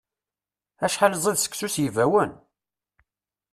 [0.85, 2.31] Acḥal ziḍ seksu s yibawen!